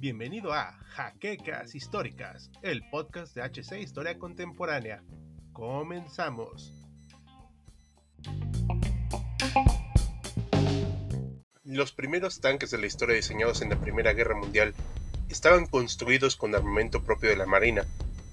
Bienvenido 0.00 0.52
a 0.52 0.72
Jaquecas 0.90 1.74
Históricas, 1.74 2.50
el 2.62 2.82
podcast 2.90 3.34
de 3.36 3.42
HC 3.42 3.80
Historia 3.80 4.18
Contemporánea. 4.18 5.02
Comenzamos. 5.52 6.72
Los 11.64 11.92
primeros 11.92 12.40
tanques 12.40 12.70
de 12.70 12.78
la 12.78 12.86
historia 12.86 13.14
diseñados 13.14 13.62
en 13.62 13.70
la 13.70 13.80
Primera 13.80 14.14
Guerra 14.14 14.36
Mundial 14.36 14.74
estaban 15.28 15.66
construidos 15.66 16.34
con 16.34 16.54
armamento 16.54 17.04
propio 17.04 17.30
de 17.30 17.36
la 17.36 17.46
Marina, 17.46 17.84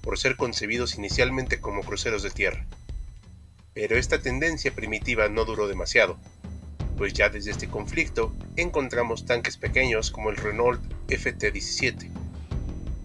por 0.02 0.18
ser 0.18 0.36
concebidos 0.36 0.96
inicialmente 0.96 1.60
como 1.60 1.82
cruceros 1.82 2.22
de 2.22 2.30
tierra. 2.30 2.66
Pero 3.74 3.96
esta 3.96 4.22
tendencia 4.22 4.74
primitiva 4.74 5.28
no 5.28 5.44
duró 5.44 5.68
demasiado, 5.68 6.18
pues 6.96 7.12
ya 7.12 7.28
desde 7.28 7.50
este 7.50 7.68
conflicto 7.68 8.32
encontramos 8.56 9.26
tanques 9.26 9.56
pequeños 9.56 10.10
como 10.10 10.30
el 10.30 10.36
Renault 10.36 10.80
FT-17, 11.08 12.10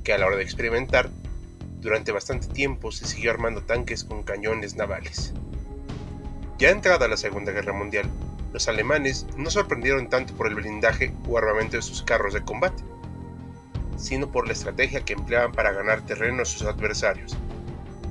que 0.03 0.13
a 0.13 0.17
la 0.17 0.27
hora 0.27 0.37
de 0.37 0.43
experimentar, 0.43 1.09
durante 1.81 2.11
bastante 2.11 2.47
tiempo 2.47 2.91
se 2.91 3.07
siguió 3.07 3.31
armando 3.31 3.63
tanques 3.63 4.03
con 4.03 4.23
cañones 4.23 4.75
navales. 4.75 5.33
Ya 6.57 6.69
entrada 6.69 7.07
la 7.07 7.17
Segunda 7.17 7.51
Guerra 7.51 7.73
Mundial, 7.73 8.07
los 8.53 8.67
alemanes 8.67 9.25
no 9.37 9.49
sorprendieron 9.49 10.09
tanto 10.09 10.35
por 10.35 10.47
el 10.47 10.55
blindaje 10.55 11.13
o 11.27 11.37
armamento 11.37 11.77
de 11.77 11.81
sus 11.81 12.03
carros 12.03 12.33
de 12.33 12.43
combate, 12.43 12.83
sino 13.97 14.31
por 14.31 14.45
la 14.45 14.53
estrategia 14.53 15.03
que 15.03 15.13
empleaban 15.13 15.51
para 15.51 15.71
ganar 15.71 16.05
terreno 16.05 16.41
a 16.41 16.45
sus 16.45 16.63
adversarios 16.63 17.37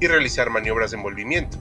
y 0.00 0.06
realizar 0.06 0.50
maniobras 0.50 0.90
de 0.90 0.96
envolvimiento. 0.96 1.58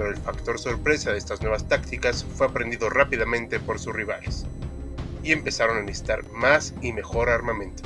Pero 0.00 0.12
el 0.12 0.16
factor 0.16 0.58
sorpresa 0.58 1.12
de 1.12 1.18
estas 1.18 1.42
nuevas 1.42 1.68
tácticas 1.68 2.24
fue 2.24 2.46
aprendido 2.46 2.88
rápidamente 2.88 3.60
por 3.60 3.78
sus 3.78 3.94
rivales, 3.94 4.46
y 5.22 5.32
empezaron 5.32 5.76
a 5.76 5.82
necesitar 5.82 6.26
más 6.30 6.72
y 6.80 6.94
mejor 6.94 7.28
armamento, 7.28 7.82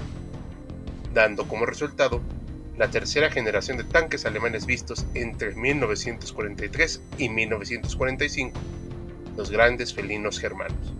dando 1.13 1.49
como 1.49 1.67
resultado 1.67 2.21
la 2.79 2.89
tercera 2.89 3.33
generación 3.33 3.79
de 3.79 3.83
tanques 3.83 4.27
alemanes 4.27 4.65
vistos 4.65 5.07
entre 5.15 5.57
1943 5.57 7.03
y 7.19 7.31
1945, 7.31 8.61
los 9.37 9.51
grandes 9.51 9.93
felinos 9.93 10.39
germanos. 10.39 10.95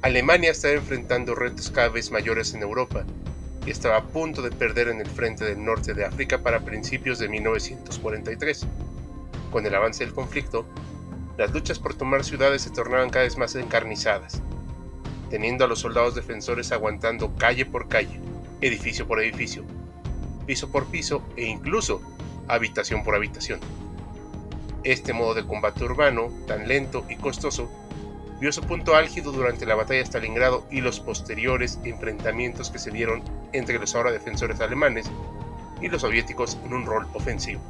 Alemania 0.00 0.52
estaba 0.52 0.72
enfrentando 0.72 1.34
retos 1.34 1.70
cada 1.70 1.90
vez 1.90 2.10
mayores 2.10 2.54
en 2.54 2.62
Europa 2.62 3.04
y 3.66 3.70
estaba 3.70 3.96
a 3.96 4.04
punto 4.04 4.42
de 4.42 4.50
perder 4.50 4.88
en 4.88 5.00
el 5.00 5.08
frente 5.08 5.44
del 5.44 5.64
norte 5.64 5.94
de 5.94 6.04
África 6.04 6.38
para 6.42 6.60
principios 6.60 7.18
de 7.18 7.28
1943. 7.28 8.66
Con 9.50 9.66
el 9.66 9.74
avance 9.74 10.04
del 10.04 10.14
conflicto, 10.14 10.66
las 11.38 11.52
luchas 11.52 11.78
por 11.78 11.94
tomar 11.94 12.24
ciudades 12.24 12.62
se 12.62 12.70
tornaban 12.70 13.10
cada 13.10 13.24
vez 13.24 13.38
más 13.38 13.54
encarnizadas, 13.54 14.42
teniendo 15.30 15.64
a 15.64 15.68
los 15.68 15.80
soldados 15.80 16.14
defensores 16.14 16.72
aguantando 16.72 17.34
calle 17.36 17.64
por 17.66 17.88
calle, 17.88 18.20
edificio 18.60 19.06
por 19.06 19.20
edificio, 19.20 19.64
piso 20.46 20.70
por 20.70 20.86
piso 20.86 21.22
e 21.36 21.46
incluso 21.46 22.02
habitación 22.48 23.02
por 23.02 23.14
habitación. 23.14 23.60
Este 24.84 25.14
modo 25.14 25.34
de 25.34 25.46
combate 25.46 25.82
urbano, 25.82 26.30
tan 26.46 26.68
lento 26.68 27.06
y 27.08 27.16
costoso, 27.16 27.70
vio 28.38 28.52
su 28.52 28.60
punto 28.60 28.94
álgido 28.94 29.32
durante 29.32 29.64
la 29.64 29.74
batalla 29.74 30.00
de 30.00 30.06
Stalingrado 30.06 30.66
y 30.70 30.82
los 30.82 31.00
posteriores 31.00 31.78
enfrentamientos 31.84 32.70
que 32.70 32.78
se 32.78 32.90
dieron 32.90 33.22
entre 33.54 33.78
los 33.78 33.94
ahora 33.94 34.12
defensores 34.12 34.60
alemanes 34.60 35.06
y 35.80 35.88
los 35.88 36.02
soviéticos 36.02 36.58
en 36.64 36.74
un 36.74 36.84
rol 36.84 37.06
ofensivo. 37.14 37.60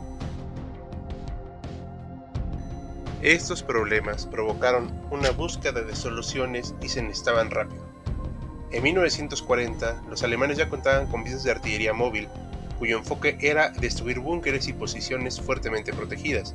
Estos 3.22 3.62
problemas 3.62 4.26
provocaron 4.26 4.92
una 5.10 5.30
búsqueda 5.30 5.80
de 5.80 5.96
soluciones 5.96 6.74
y 6.82 6.88
se 6.88 7.02
necesitaban 7.02 7.50
rápido. 7.50 7.82
En 8.70 8.82
1940, 8.82 10.02
los 10.10 10.22
alemanes 10.22 10.58
ya 10.58 10.68
contaban 10.68 11.06
con 11.06 11.22
piezas 11.22 11.44
de 11.44 11.52
artillería 11.52 11.92
móvil, 11.92 12.28
cuyo 12.78 12.98
enfoque 12.98 13.38
era 13.40 13.70
destruir 13.70 14.18
búnkeres 14.18 14.68
y 14.68 14.72
posiciones 14.72 15.40
fuertemente 15.40 15.92
protegidas, 15.92 16.54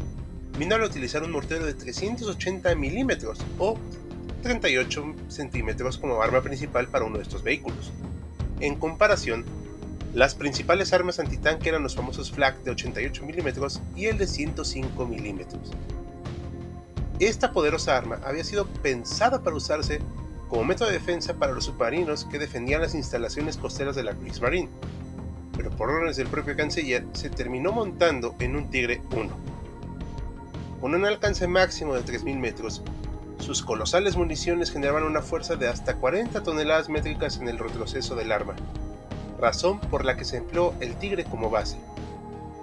vino 0.60 0.76
al 0.76 0.84
utilizar 0.84 1.24
un 1.24 1.32
mortero 1.32 1.66
de 1.66 1.74
380 1.74 2.76
milímetros 2.76 3.40
o 3.58 3.78
38 4.44 5.16
centímetros 5.30 5.98
como 5.98 6.22
arma 6.22 6.42
principal 6.42 6.88
para 6.88 7.06
uno 7.06 7.18
de 7.18 7.24
estos 7.24 7.42
vehículos. 7.42 7.92
En 8.60 8.76
comparación, 8.76 9.46
las 10.14 10.36
principales 10.36 10.94
armas 10.94 11.20
antitanque 11.20 11.70
eran 11.70 11.84
los 11.84 11.96
famosos 11.96 12.32
flak 12.32 12.64
de 12.64 12.72
88 12.72 13.26
milímetros 13.26 13.82
y 13.96 14.06
el 14.06 14.18
de 14.18 14.28
105 14.28 15.06
milímetros. 15.08 15.72
Esta 17.20 17.52
poderosa 17.52 17.98
arma 17.98 18.20
había 18.26 18.44
sido 18.44 18.66
pensada 18.66 19.42
para 19.42 19.56
usarse 19.56 20.02
como 20.50 20.64
método 20.64 20.90
de 20.90 20.96
defensa 20.96 21.34
para 21.34 21.54
los 21.54 21.66
submarinos 21.66 22.26
que 22.26 22.40
defendían 22.40 22.82
las 22.82 22.94
instalaciones 22.94 23.58
costeras 23.58 23.96
de 23.96 24.04
la 24.04 24.14
Kriegsmarine, 24.14 24.70
pero 25.56 25.72
por 25.72 25.90
órdenes 25.90 26.18
del 26.18 26.28
propio 26.28 26.56
canciller 26.56 27.06
se 27.14 27.30
terminó 27.30 27.72
montando 27.72 28.36
en 28.40 28.56
un 28.56 28.70
Tigre 28.70 29.02
1 29.12 29.56
con 30.86 30.94
un 30.94 31.04
alcance 31.04 31.48
máximo 31.48 31.96
de 31.96 32.04
3.000 32.04 32.38
metros, 32.38 32.84
sus 33.40 33.64
colosales 33.64 34.16
municiones 34.18 34.72
generaban 34.72 35.02
una 35.02 35.24
fuerza 35.24 35.56
de 35.56 35.68
hasta 35.68 35.96
40 35.96 36.44
toneladas 36.44 36.90
métricas 36.90 37.38
en 37.38 37.48
el 37.48 37.58
retroceso 37.58 38.16
del 38.16 38.32
arma, 38.32 38.56
razón 39.40 39.80
por 39.80 40.06
la 40.06 40.16
que 40.16 40.26
se 40.26 40.38
empleó 40.38 40.76
el 40.82 40.94
Tigre 40.96 41.24
como 41.24 41.50
base, 41.50 41.78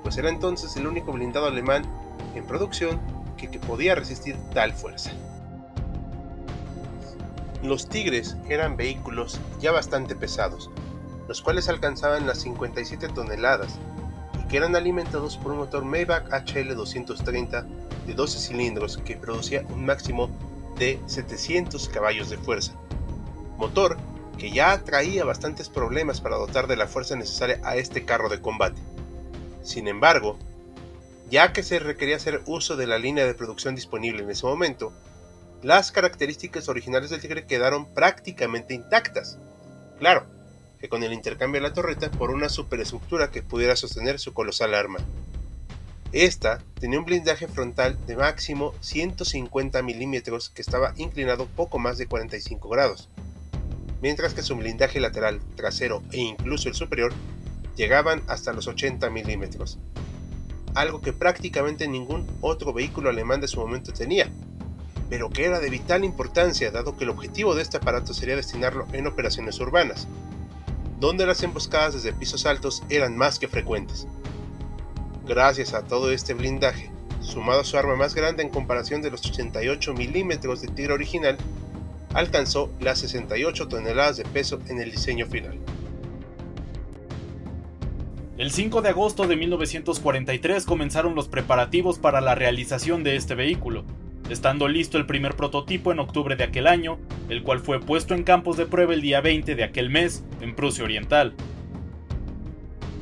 pues 0.05 0.19
era 0.19 0.29
entonces 0.29 0.77
el 0.77 0.87
único 0.87 1.11
blindado 1.11 1.47
alemán 1.47 1.83
en 2.37 2.45
producción 2.45 3.01
que, 3.49 3.59
podía 3.59 3.95
resistir 3.95 4.37
tal 4.53 4.73
fuerza. 4.73 5.11
Los 7.63 7.89
Tigres 7.89 8.37
eran 8.49 8.77
vehículos 8.77 9.39
ya 9.61 9.71
bastante 9.71 10.17
pesados, 10.17 10.71
los 11.29 11.43
cuales 11.43 11.69
alcanzaban 11.69 12.27
las 12.27 12.39
57 12.39 13.09
toneladas 13.09 13.79
y 14.43 14.49
que 14.49 14.57
eran 14.57 14.75
alimentados 14.75 15.37
por 15.37 15.53
un 15.53 15.59
motor 15.59 15.85
Maybach 15.85 16.29
HL 16.33 16.75
230 16.75 17.67
de 18.07 18.15
12 18.15 18.39
cilindros 18.39 18.99
que 18.99 19.17
producía 19.17 19.65
un 19.71 19.87
máximo 19.87 20.29
de 20.79 21.01
700 21.07 21.89
caballos 21.89 22.31
de 22.31 22.39
fuerza. 22.39 22.73
Motor 23.59 23.97
que 24.39 24.51
ya 24.51 24.77
traía 24.83 25.25
bastantes 25.25 25.69
problemas 25.69 26.21
para 26.21 26.37
dotar 26.37 26.67
de 26.67 26.77
la 26.77 26.89
fuerza 26.89 27.15
necesaria 27.15 27.61
a 27.63 27.77
este 27.77 28.05
carro 28.05 28.29
de 28.29 28.41
combate. 28.41 28.81
Sin 29.63 29.87
embargo, 29.87 30.37
ya 31.33 31.55
que 31.55 31.63
se 31.63 31.79
requería 31.79 32.17
hacer 32.17 32.43
uso 32.45 32.77
de 32.77 32.87
la 32.87 32.99
línea 32.99 33.25
de 33.25 33.33
producción 33.33 33.75
disponible 33.75 34.23
en 34.23 34.31
ese 34.31 34.45
momento, 34.45 34.93
las 35.63 35.91
características 35.91 36.69
originales 36.69 37.09
del 37.09 37.23
Tigre 37.23 37.47
quedaron 37.47 37.87
prácticamente 37.95 38.75
intactas. 38.75 39.39
Claro, 39.99 40.27
que 40.79 40.91
con 40.91 41.03
el 41.03 41.15
intercambio 41.15 41.63
de 41.63 41.67
la 41.67 41.73
torreta 41.73 42.11
por 42.11 42.31
una 42.33 42.51
superestructura 42.51 43.31
que 43.31 43.43
pudiera 43.43 43.77
sostener 43.77 44.19
su 44.19 44.35
colosal 44.35 44.75
arma. 44.75 44.99
Esta 46.13 46.59
tenía 46.79 46.99
un 46.99 47.07
blindaje 47.07 47.49
frontal 47.49 47.97
de 48.07 48.17
máximo 48.17 48.75
150 48.81 49.83
milímetros 49.83 50.51
que 50.51 50.61
estaba 50.61 50.93
inclinado 50.99 51.47
poco 51.47 51.79
más 51.79 51.97
de 51.97 52.09
45 52.09 52.69
grados, 52.69 53.09
mientras 54.03 54.35
que 54.35 54.43
su 54.43 54.55
blindaje 54.55 55.01
lateral, 55.01 55.41
trasero 55.57 56.03
e 56.13 56.19
incluso 56.19 56.69
el 56.69 56.75
superior 56.75 57.15
llegaban 57.75 58.23
hasta 58.27 58.53
los 58.53 58.67
80 58.67 59.09
milímetros, 59.09 59.79
algo 60.75 61.01
que 61.01 61.13
prácticamente 61.13 61.89
ningún 61.89 62.27
otro 62.41 62.73
vehículo 62.73 63.11
alemán 63.11 63.41
de 63.41 63.49
su 63.49 63.61
momento 63.61 63.93
tenía, 63.93 64.31
pero 65.09 65.31
que 65.31 65.45
era 65.45 65.61
de 65.61 65.71
vital 65.71 66.05
importancia 66.05 66.71
dado 66.71 66.97
que 66.97 67.05
el 67.05 67.11
objetivo 67.11 67.55
de 67.55 67.63
este 67.63 67.77
aparato 67.77 68.15
sería 68.15 68.37
destinarlo 68.37 68.87
en 68.93 69.07
operaciones 69.07 69.61
urbanas, 69.61 70.09
donde 71.01 71.27
las 71.27 71.43
emboscadas 71.43 71.95
desde 71.95 72.13
pisos 72.13 72.47
altos 72.47 72.83
eran 72.89 73.17
más 73.17 73.39
que 73.39 73.49
frecuentes. 73.49 74.07
Gracias 75.27 75.75
a 75.75 75.83
todo 75.83 76.11
este 76.11 76.35
blindaje, 76.35 76.91
sumado 77.21 77.61
a 77.61 77.65
su 77.65 77.77
arma 77.77 77.97
más 77.97 78.15
grande 78.15 78.43
en 78.43 78.49
comparación 78.49 79.03
de 79.03 79.11
los 79.11 79.27
88 79.27 79.95
milímetros 79.95 80.63
de 80.63 80.69
tiro 80.69 80.95
original, 80.95 81.37
alcanzó 82.15 82.71
las 82.81 82.99
68 83.01 83.69
toneladas 83.69 84.17
de 84.17 84.25
peso 84.25 84.61
en 84.69 84.81
el 84.81 84.91
diseño 84.91 85.27
final. 85.27 85.59
El 88.43 88.51
5 88.51 88.83
de 88.83 88.89
agosto 88.89 89.29
de 89.29 89.37
1943 89.37 90.67
comenzaron 90.67 91.15
los 91.15 91.29
preparativos 91.29 92.01
para 92.01 92.21
la 92.21 92.35
realización 92.35 93.05
de 93.05 93.15
este 93.15 93.37
vehículo, 93.37 93.85
estando 94.31 94.67
listo 94.67 94.99
el 94.99 95.07
primer 95.07 95.37
prototipo 95.37 95.93
en 95.93 96.01
octubre 96.01 96.35
de 96.35 96.43
aquel 96.43 96.67
año, 96.67 96.99
el 97.29 97.45
cual 97.45 97.61
fue 97.61 97.79
puesto 97.79 98.17
en 98.17 98.25
campos 98.25 98.57
de 98.57 98.67
prueba 98.67 98.95
el 98.95 99.01
día 99.01 99.21
20 99.21 99.55
de 99.55 99.63
aquel 99.63 99.91
mes 99.91 100.25
en 100.41 100.57
Prusia 100.57 100.83
Oriental. 100.83 101.35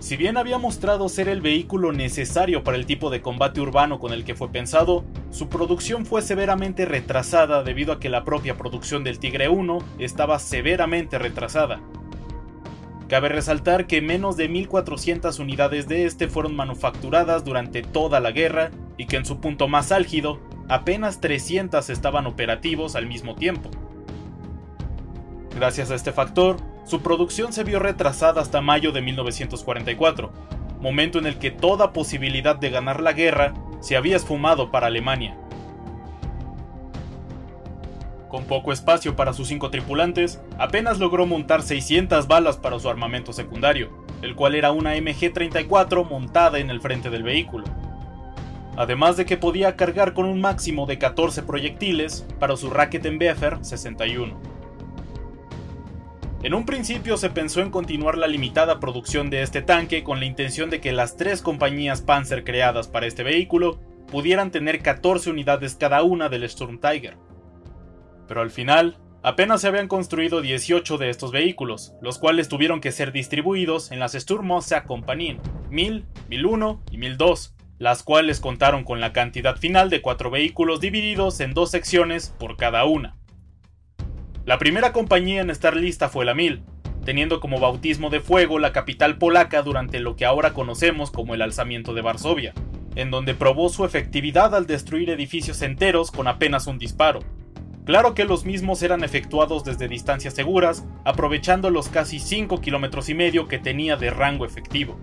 Si 0.01 0.19
bien 0.19 0.37
había 0.37 0.59
mostrado 0.59 1.09
ser 1.09 1.27
el 1.31 1.41
vehículo 1.41 1.91
necesario 1.91 2.63
para 2.63 2.77
el 2.77 2.85
tipo 2.85 3.09
de 3.09 3.23
combate 3.23 3.63
urbano 3.63 3.99
con 3.99 4.13
el 4.13 4.27
que 4.27 4.35
fue 4.35 4.53
pensado, 4.53 5.07
su 5.31 5.49
producción 5.49 6.05
fue 6.05 6.21
severamente 6.21 6.85
retrasada 6.85 7.63
debido 7.63 7.95
a 7.95 7.99
que 7.99 8.11
la 8.11 8.25
propia 8.27 8.59
producción 8.59 9.05
del 9.05 9.19
Tigre 9.19 9.49
1 9.49 9.79
estaba 10.01 10.39
severamente 10.39 11.19
retrasada. 11.19 11.81
Cabe 13.11 13.29
resaltar 13.29 13.89
que 13.89 14.01
menos 14.01 14.37
de 14.37 14.49
1.400 14.49 15.41
unidades 15.41 15.89
de 15.89 16.07
este 16.07 16.29
fueron 16.29 16.55
manufacturadas 16.55 17.43
durante 17.43 17.83
toda 17.83 18.21
la 18.21 18.31
guerra 18.31 18.71
y 18.97 19.07
que 19.07 19.17
en 19.17 19.25
su 19.25 19.41
punto 19.41 19.67
más 19.67 19.91
álgido, 19.91 20.39
apenas 20.69 21.21
300 21.21 21.91
estaban 21.91 22.29
operativos 22.29 22.95
al 22.95 23.09
mismo 23.09 23.35
tiempo. 23.35 23.69
Gracias 25.57 25.91
a 25.91 25.97
este 25.97 26.13
factor, 26.13 26.59
su 26.85 27.03
producción 27.03 27.53
se 27.53 27.65
vio 27.65 27.81
retrasada 27.81 28.41
hasta 28.41 28.61
mayo 28.61 28.93
de 28.93 29.03
1944, 29.03 30.31
momento 30.81 31.19
en 31.19 31.27
el 31.27 31.37
que 31.37 31.51
toda 31.51 31.93
posibilidad 31.93 32.55
de 32.55 32.71
ganar 32.71 33.01
la 33.01 33.13
guerra 33.13 33.55
se 33.81 33.97
había 33.97 34.15
esfumado 34.15 34.71
para 34.71 34.87
Alemania. 34.87 35.37
Con 38.31 38.45
poco 38.45 38.73
espacio 38.73 39.17
para 39.17 39.33
sus 39.33 39.49
cinco 39.49 39.71
tripulantes, 39.71 40.41
apenas 40.57 41.01
logró 41.01 41.27
montar 41.27 41.63
600 41.63 42.29
balas 42.29 42.57
para 42.57 42.79
su 42.79 42.89
armamento 42.89 43.33
secundario, 43.33 43.91
el 44.23 44.37
cual 44.37 44.55
era 44.55 44.71
una 44.71 44.95
MG-34 44.95 46.09
montada 46.09 46.61
en 46.61 46.71
el 46.71 46.81
frente 46.81 47.11
del 47.11 47.25
vehículo. 47.25 47.65
Además 48.77 49.17
de 49.17 49.27
que 49.27 49.37
podía 49.37 49.75
cargar 49.75 50.15
con 50.15 50.27
un 50.27 50.41
máximo 50.41 50.87
de 50.87 50.97
14 50.97 51.43
proyectiles 51.43 52.25
para 52.39 52.57
su 52.57 52.71
Raketwerfer 52.71 53.65
61. 53.65 54.39
En 56.45 56.55
un 56.55 56.65
principio 56.65 57.17
se 57.17 57.31
pensó 57.31 57.63
en 57.63 57.71
continuar 57.73 58.17
la 58.17 58.29
limitada 58.29 58.79
producción 58.79 59.29
de 59.29 59.43
este 59.43 59.61
tanque 59.61 60.05
con 60.05 60.21
la 60.21 60.27
intención 60.27 60.71
de 60.71 60.81
que 60.81 60.93
las 60.93 61.17
tres 61.17 61.43
compañías 61.43 62.01
Panzer 62.01 62.45
creadas 62.45 62.87
para 62.87 63.09
este 63.09 63.25
vehículo 63.25 63.81
pudieran 64.07 64.53
tener 64.53 64.83
14 64.83 65.31
unidades 65.31 65.75
cada 65.75 66.05
una 66.05 66.29
del 66.29 66.49
Sturm 66.49 66.79
Tiger. 66.79 67.17
Pero 68.31 68.43
al 68.43 68.53
final, 68.53 68.97
apenas 69.25 69.61
se 69.61 69.67
habían 69.67 69.89
construido 69.89 70.41
18 70.41 70.99
de 70.99 71.11
estos 71.11 71.33
vehículos, 71.33 71.95
los 72.01 72.17
cuales 72.17 72.49
tuvieron 72.49 72.81
que 72.81 72.93
ser 72.93 73.11
distribuidos 73.11 73.91
en 73.91 73.99
las 73.99 74.13
Sturmmosa 74.13 74.85
Kompanien 74.85 75.41
1000, 75.69 76.07
1001 76.29 76.81
y 76.93 76.99
1002, 76.99 77.57
las 77.79 78.05
cuales 78.05 78.39
contaron 78.39 78.85
con 78.85 79.01
la 79.01 79.13
cantidad 79.13 79.57
final 79.57 79.91
de 79.91 80.01
4 80.01 80.31
vehículos 80.31 80.79
divididos 80.79 81.41
en 81.41 81.55
dos 81.55 81.73
secciones 81.73 82.33
por 82.39 82.57
cada 82.57 82.85
una. 82.85 83.17
La 84.45 84.59
primera 84.59 84.93
compañía 84.93 85.41
en 85.41 85.51
estar 85.51 85.75
lista 85.75 86.09
fue 86.09 86.25
la 86.25 86.35
Mil, 86.35 86.63
teniendo 87.05 87.41
como 87.41 87.59
bautismo 87.59 88.11
de 88.11 88.21
fuego 88.21 88.61
la 88.61 88.73
capital 88.73 89.19
polaca 89.19 89.63
durante 89.63 89.99
lo 89.99 90.15
que 90.15 90.25
ahora 90.25 90.55
conocemos 90.55 91.11
como 91.11 91.35
el 91.35 91.43
alzamiento 91.43 91.95
de 91.95 92.03
Varsovia, 92.03 92.55
en 92.95 93.11
donde 93.11 93.35
probó 93.35 93.71
su 93.71 93.85
efectividad 93.85 94.55
al 94.55 94.69
destruir 94.69 95.11
edificios 95.11 95.63
enteros 95.63 96.13
con 96.13 96.29
apenas 96.29 96.69
un 96.69 96.79
disparo. 96.79 97.25
Claro 97.91 98.15
que 98.15 98.25
los 98.25 98.45
mismos 98.45 98.85
eran 98.85 99.03
efectuados 99.03 99.65
desde 99.65 99.89
distancias 99.89 100.35
seguras, 100.35 100.85
aprovechando 101.05 101.71
los 101.71 101.89
casi 101.89 102.21
5 102.21 102.61
kilómetros 102.61 103.09
y 103.09 103.15
medio 103.15 103.49
que 103.49 103.59
tenía 103.59 103.97
de 103.97 104.11
rango 104.11 104.45
efectivo. 104.45 104.97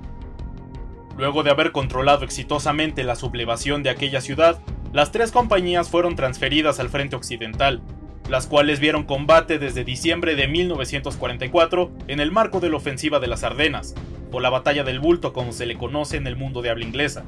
Luego 1.18 1.44
de 1.44 1.52
haber 1.52 1.74
controlado 1.74 2.24
exitosamente 2.24 3.04
la 3.04 3.18
sublevación 3.18 3.84
de 3.84 3.90
aquella 3.90 4.22
ciudad, 4.22 4.62
las 4.94 5.12
tres 5.12 5.34
compañías 5.34 5.90
fueron 5.90 6.16
transferidas 6.16 6.80
al 6.80 6.88
frente 6.88 7.18
occidental, 7.18 7.82
las 8.30 8.48
cuales 8.48 8.80
vieron 8.80 9.04
combate 9.04 9.60
desde 9.60 9.84
diciembre 9.84 10.38
de 10.38 10.48
1944 10.48 11.92
en 12.08 12.22
el 12.22 12.32
marco 12.32 12.62
de 12.62 12.70
la 12.70 12.78
ofensiva 12.78 13.20
de 13.20 13.28
las 13.28 13.44
Ardenas, 13.44 13.96
o 14.32 14.40
la 14.40 14.50
batalla 14.50 14.86
del 14.86 15.02
bulto 15.02 15.34
como 15.34 15.52
se 15.52 15.66
le 15.66 15.78
conoce 15.78 16.16
en 16.16 16.26
el 16.26 16.38
mundo 16.38 16.62
de 16.62 16.70
habla 16.70 16.86
inglesa. 16.86 17.26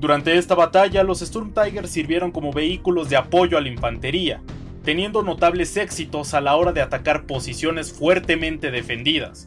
Durante 0.00 0.36
esta 0.36 0.56
batalla, 0.56 1.04
los 1.04 1.20
Sturm 1.20 1.54
Tigers 1.54 1.90
sirvieron 1.90 2.32
como 2.32 2.52
vehículos 2.52 3.08
de 3.08 3.16
apoyo 3.16 3.56
a 3.56 3.60
la 3.60 3.68
infantería, 3.68 4.40
teniendo 4.84 5.22
notables 5.22 5.76
éxitos 5.76 6.34
a 6.34 6.40
la 6.40 6.56
hora 6.56 6.72
de 6.72 6.82
atacar 6.82 7.26
posiciones 7.26 7.92
fuertemente 7.92 8.70
defendidas. 8.70 9.46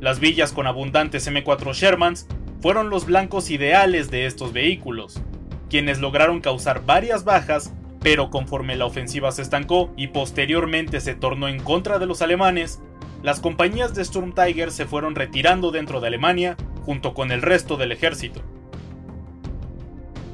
Las 0.00 0.20
villas 0.20 0.52
con 0.52 0.66
abundantes 0.66 1.28
M4 1.28 1.72
Shermans 1.74 2.26
fueron 2.60 2.90
los 2.90 3.06
blancos 3.06 3.50
ideales 3.50 4.10
de 4.10 4.26
estos 4.26 4.52
vehículos, 4.52 5.20
quienes 5.68 5.98
lograron 5.98 6.40
causar 6.40 6.84
varias 6.84 7.24
bajas 7.24 7.72
pero 8.00 8.30
conforme 8.30 8.76
la 8.76 8.86
ofensiva 8.86 9.32
se 9.32 9.42
estancó 9.42 9.92
y 9.96 10.08
posteriormente 10.08 11.00
se 11.00 11.14
tornó 11.14 11.48
en 11.48 11.60
contra 11.60 11.98
de 11.98 12.06
los 12.06 12.22
alemanes, 12.22 12.80
las 13.22 13.40
compañías 13.40 13.94
de 13.94 14.04
Sturm 14.04 14.32
Tiger 14.32 14.70
se 14.70 14.86
fueron 14.86 15.14
retirando 15.14 15.70
dentro 15.70 16.00
de 16.00 16.06
Alemania 16.06 16.56
junto 16.84 17.14
con 17.14 17.32
el 17.32 17.42
resto 17.42 17.76
del 17.76 17.92
ejército. 17.92 18.42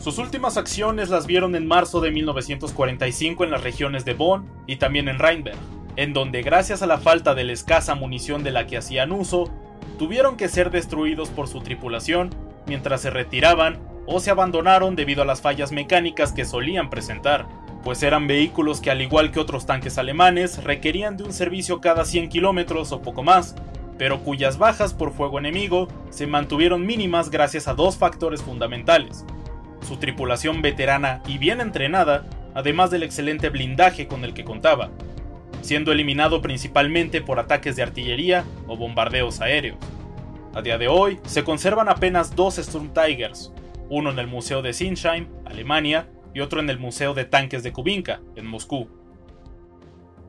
Sus 0.05 0.19
últimas 0.19 0.59
acciones 0.59 1.09
las 1.09 1.27
vieron 1.27 1.57
en 1.57 1.67
marzo 1.67 2.03
de 2.03 2.11
1945 2.11 3.43
en 3.43 3.51
las 3.51 3.63
regiones 3.63 4.05
de 4.05 4.13
Bonn 4.13 4.45
y 4.67 4.77
también 4.77 5.09
en 5.09 5.19
Rheinberg, 5.19 5.57
en 5.97 6.13
donde 6.13 6.43
gracias 6.43 6.83
a 6.83 6.87
la 6.87 6.99
falta 6.99 7.35
de 7.35 7.43
la 7.43 7.55
escasa 7.55 7.95
munición 7.95 8.45
de 8.45 8.51
la 8.51 8.67
que 8.67 8.77
hacían 8.77 9.13
uso, 9.13 9.51
tuvieron 9.99 10.37
que 10.37 10.51
ser 10.51 10.71
destruidos 10.71 11.31
por 11.31 11.49
su 11.49 11.63
tripulación 11.63 12.29
mientras 12.67 13.01
se 13.01 13.09
retiraban 13.09 13.79
o 14.05 14.21
se 14.21 14.31
abandonaron 14.31 14.95
debido 14.95 15.23
a 15.23 15.25
las 15.25 15.41
fallas 15.41 15.73
mecánicas 15.73 16.33
que 16.33 16.45
solían 16.45 16.91
presentar, 16.91 17.47
pues 17.83 18.03
eran 18.03 18.27
vehículos 18.27 18.83
que 18.83 18.91
al 18.91 19.01
igual 19.01 19.31
que 19.31 19.41
otros 19.41 19.65
tanques 19.65 19.97
alemanes 19.97 20.63
requerían 20.65 21.17
de 21.17 21.25
un 21.25 21.33
servicio 21.33 21.81
cada 21.81 22.05
100 22.05 22.29
kilómetros 22.29 22.93
o 22.93 23.01
poco 23.01 23.23
más, 23.23 23.55
pero 23.97 24.21
cuyas 24.21 24.59
bajas 24.59 24.93
por 24.93 25.15
fuego 25.15 25.39
enemigo 25.39 25.89
se 26.11 26.27
mantuvieron 26.27 26.85
mínimas 26.85 27.31
gracias 27.31 27.69
a 27.69 27.75
dos 27.75 27.97
factores 27.97 28.43
fundamentales, 28.43 29.25
su 29.85 29.99
tripulación 29.99 30.63
veterana 30.63 31.23
y 31.27 31.39
bien 31.39 31.61
entrenada, 31.61 32.25
además 32.55 32.91
del 32.91 33.03
excelente 33.03 33.51
blindaje 33.51 34.07
con 34.07 34.25
el 34.25 34.35
que 34.35 34.45
contaba, 34.45 34.91
siendo 35.63 35.93
eliminado 35.93 36.43
principalmente 36.43 37.21
por 37.21 37.39
ataques 37.39 37.77
de 37.77 37.83
artillería 37.83 38.45
o 38.67 38.77
bombardeos 38.77 39.41
aéreos. 39.41 39.79
A 40.55 40.63
día 40.63 40.79
de 40.79 40.89
hoy 40.89 41.19
se 41.25 41.45
conservan 41.45 41.89
apenas 41.89 42.37
dos 42.37 42.57
Sturm 42.57 42.93
Tigers, 42.93 43.53
uno 43.89 44.11
en 44.11 44.19
el 44.19 44.27
Museo 44.27 44.63
de 44.63 44.73
Sinsheim, 44.73 45.27
Alemania, 45.45 46.09
y 46.33 46.41
otro 46.41 46.61
en 46.61 46.69
el 46.69 46.79
Museo 46.79 47.15
de 47.15 47.25
Tanques 47.25 47.63
de 47.63 47.73
Kubinka, 47.73 48.21
en 48.37 48.47
Moscú. 48.47 48.89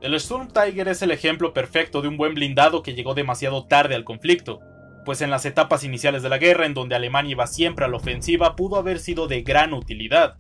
El 0.02 0.20
Sturm 0.20 0.50
Tiger 0.50 0.88
es 0.88 1.02
el 1.02 1.12
ejemplo 1.12 1.54
perfecto 1.54 2.02
de 2.02 2.08
un 2.08 2.18
buen 2.18 2.36
blindado 2.36 2.84
que 2.84 2.94
llegó 2.94 3.16
demasiado 3.16 3.66
tarde 3.66 3.96
al 3.96 4.04
conflicto, 4.04 4.60
pues 5.06 5.22
en 5.22 5.30
las 5.30 5.46
etapas 5.46 5.84
iniciales 5.84 6.24
de 6.24 6.30
la 6.30 6.38
guerra, 6.38 6.66
en 6.66 6.74
donde 6.74 6.96
Alemania 6.96 7.32
iba 7.32 7.48
siempre 7.48 7.86
a 7.86 7.88
la 7.88 7.98
ofensiva, 7.98 8.56
pudo 8.56 8.76
haber 8.76 9.00
sido 9.00 9.28
de 9.28 9.44
gran 9.44 9.74
utilidad, 9.74 10.38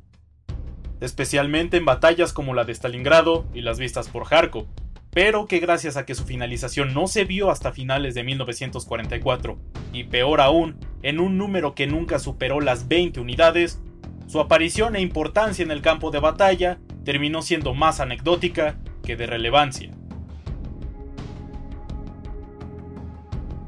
especialmente 0.99 1.77
en 1.77 1.85
batallas 1.85 2.33
como 2.33 2.53
la 2.53 2.65
de 2.65 2.73
Stalingrado 2.73 3.45
y 3.53 3.61
las 3.61 3.79
vistas 3.79 4.09
por 4.09 4.27
Kharkov, 4.27 4.67
pero 5.11 5.45
que 5.45 5.59
gracias 5.59 5.95
a 5.95 6.05
que 6.05 6.15
su 6.15 6.25
finalización 6.25 6.93
no 6.93 7.07
se 7.07 7.23
vio 7.23 7.49
hasta 7.49 7.71
finales 7.71 8.15
de 8.15 8.23
1944, 8.23 9.57
y 9.93 10.03
peor 10.03 10.41
aún, 10.41 10.77
en 11.03 11.21
un 11.21 11.37
número 11.37 11.73
que 11.73 11.87
nunca 11.87 12.19
superó 12.19 12.59
las 12.59 12.89
20 12.89 13.21
unidades, 13.21 13.81
su 14.27 14.39
aparición 14.39 14.95
e 14.95 15.01
importancia 15.01 15.63
en 15.63 15.71
el 15.71 15.81
campo 15.81 16.11
de 16.11 16.19
batalla 16.19 16.79
terminó 17.05 17.41
siendo 17.41 17.73
más 17.73 17.99
anecdótica 17.99 18.77
que 19.03 19.15
de 19.15 19.27
relevancia. 19.27 19.91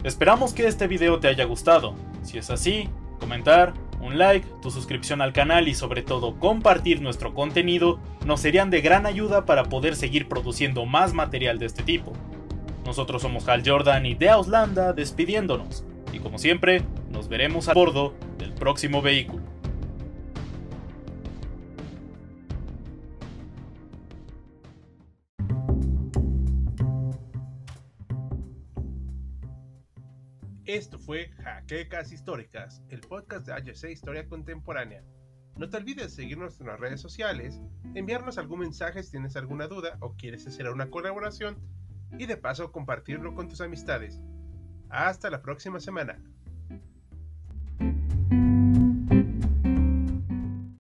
Esperamos 0.08 0.54
que 0.54 0.66
este 0.66 0.88
video 0.88 1.20
te 1.20 1.28
haya 1.28 1.44
gustado, 1.44 1.94
si 2.24 2.38
es 2.38 2.50
así, 2.50 2.88
comentar, 3.20 3.74
Un 4.00 4.18
like, 4.18 4.48
tu 4.62 4.72
suscripción 4.72 5.22
al 5.22 5.34
canal 5.34 5.68
y 5.68 5.74
sobre 5.74 6.02
todo 6.02 6.40
compartir 6.40 7.02
nuestro 7.02 7.34
contenido 7.34 8.00
nos 8.26 8.40
serían 8.40 8.70
de 8.70 8.80
gran 8.80 9.06
ayuda 9.06 9.46
para 9.46 9.66
poder 9.66 9.98
seguir 9.98 10.30
produciendo 10.30 10.86
más 10.86 11.14
material 11.14 11.60
de 11.60 11.66
este 11.66 11.84
tipo. 11.84 12.14
Nosotros 12.86 13.22
somos 13.22 13.50
Hal 13.50 13.64
Jordan 13.66 14.06
y 14.06 14.16
de 14.16 14.30
Auslanda 14.30 14.94
despidiéndonos, 14.94 15.84
y 16.14 16.20
como 16.20 16.38
siempre, 16.38 16.84
nos 17.10 17.28
veremos 17.28 17.68
a 17.68 17.74
bordo 17.74 18.14
del 18.38 18.54
próximo 18.54 19.02
vehículo. 19.02 19.44
Fue 31.08 31.30
Jaquecas 31.42 32.12
Históricas, 32.12 32.84
el 32.90 33.00
podcast 33.00 33.48
de 33.48 33.54
HC 33.54 33.92
Historia 33.92 34.28
Contemporánea. 34.28 35.06
No 35.56 35.70
te 35.70 35.78
olvides 35.78 36.14
seguirnos 36.14 36.60
en 36.60 36.68
las 36.68 36.82
redes 36.82 37.00
sociales, 37.00 37.62
enviarnos 37.96 38.38
algún 38.38 38.60
mensaje 38.60 39.02
si 39.02 39.12
tienes 39.12 39.38
alguna 39.38 39.68
duda 39.68 39.96
o 40.02 40.18
quieres 40.18 40.46
hacer 40.46 40.68
una 40.68 40.90
colaboración 40.90 41.62
y 42.20 42.26
de 42.26 42.36
paso 42.36 42.74
compartirlo 42.74 43.34
con 43.36 43.48
tus 43.48 43.62
amistades. 43.62 44.20
Hasta 44.90 45.30
la 45.30 45.42
próxima 45.42 45.80
semana. 45.80 46.22